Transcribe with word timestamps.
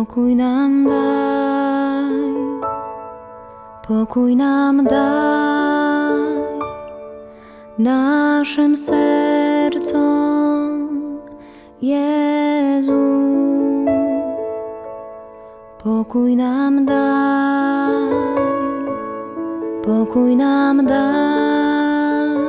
Pokój 0.00 0.32
nam 0.34 0.88
daj, 0.88 2.08
pokój 3.88 4.32
nam 4.36 4.84
daj 4.84 6.24
naszym 7.78 8.76
sercom, 8.76 10.00
Jezu. 11.80 13.04
Pokój 15.84 16.36
nam 16.36 16.86
daj, 16.86 18.24
pokój 19.84 20.36
nam 20.36 20.86
daj 20.86 22.40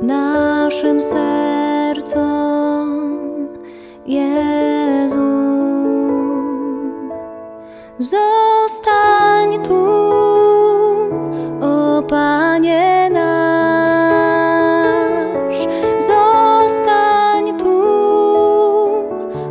naszym 0.00 1.00
sercom, 1.00 2.88
Jezu. 4.06 4.73
Zostań 7.98 9.62
tu, 9.62 9.84
o 11.60 12.02
Panie 12.02 13.10
nasz. 13.10 14.38
Zostań 15.98 17.58
tu, 17.58 17.82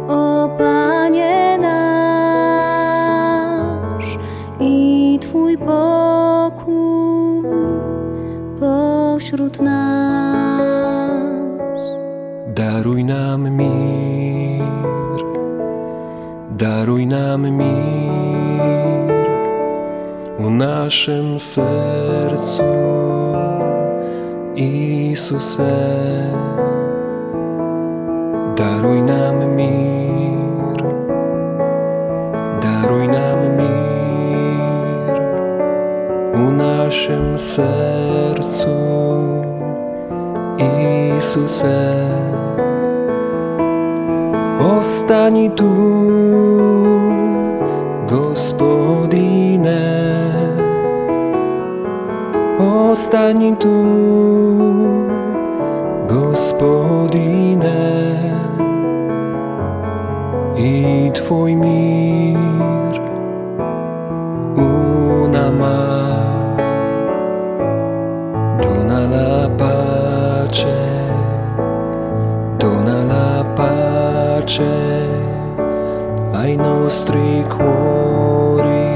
o 0.07 0.49
Panie 0.57 1.57
nasz. 1.61 2.49
I 4.59 5.19
Twój 5.21 5.57
pokój 5.57 7.43
pośród 8.59 9.61
nas. 9.61 9.83
Daruj 12.47 13.03
nam 13.03 13.49
mir, 13.49 14.22
daruj 16.57 17.05
nam 17.05 17.41
mir 17.41 17.73
u 20.39 20.49
naszym 20.49 21.39
sercu, 21.39 22.63
Isuse. 24.55 25.75
Daruj 28.57 29.01
nam 29.01 29.55
mir, 29.55 30.83
daruj 32.61 33.07
nam 33.07 33.39
mir 33.57 35.21
u 36.33 36.51
naszym 36.51 37.39
sercu, 37.39 38.77
Isuse. 41.17 42.52
Ostani 44.63 45.49
tu, 45.49 45.67
Gospodine. 48.07 49.83
Ostani 52.59 53.55
tu, 53.59 53.75
Gospodine. 56.07 57.75
I 60.55 61.11
Twój 61.11 61.55
mir 61.55 62.95
una 64.55 65.51
ma 65.51 65.92
pace 74.43 74.61
ai 76.33 76.55
nostri 76.55 77.45
cuori. 77.47 78.91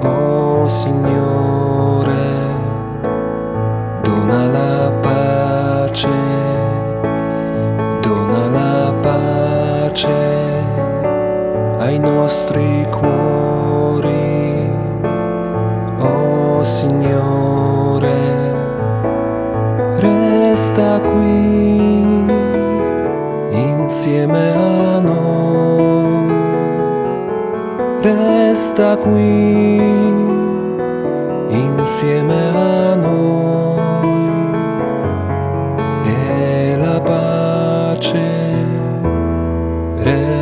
O 0.00 0.68
Signore 0.68 2.26
dona 4.02 4.46
la 4.46 4.92
pace 5.00 6.08
dona 8.02 8.48
la 8.58 8.92
pace 9.00 10.20
ai 11.78 11.98
nostri 11.98 12.86
cuori, 12.90 14.70
oh 15.98 16.62
Signore, 16.62 18.20
resta 19.96 21.00
qui 21.00 22.17
insieme 23.88 24.52
a 24.54 25.00
noi, 25.00 26.28
resta 28.02 28.98
qui 28.98 29.80
insieme 31.48 32.50
a 32.50 32.94
noi 32.96 34.10
e 36.04 36.76
la 36.76 37.00
pace 37.00 38.28
regnerà. 39.96 40.37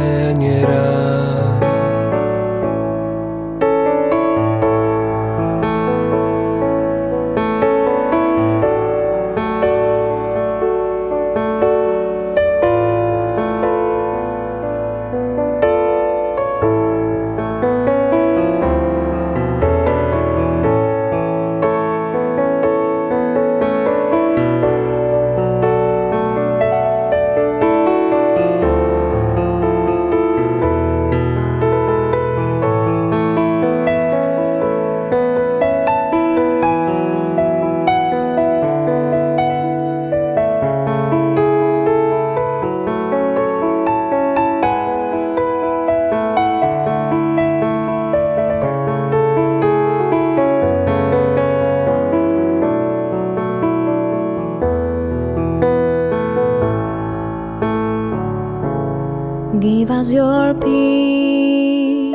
Give 59.60 59.90
us 59.90 60.10
your 60.10 60.52
peace. 60.54 62.14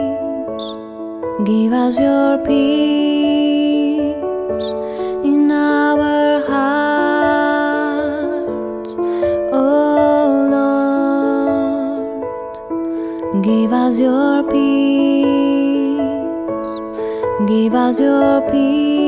Give 1.44 1.74
us 1.74 2.00
your 2.00 2.38
peace 2.46 4.14
in 5.26 5.50
our 5.50 6.42
hearts, 6.46 7.72
oh 9.52 10.48
Lord. 12.14 13.44
Give 13.44 13.74
us 13.74 13.98
your 13.98 14.44
peace. 14.44 15.98
Give 17.48 17.74
us 17.74 18.00
your 18.00 18.42
peace 18.52 19.01